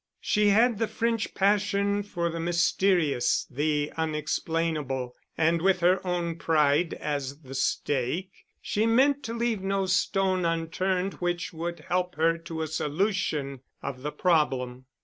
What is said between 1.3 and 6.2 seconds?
passion for the mysterious, the unexplainable, and with her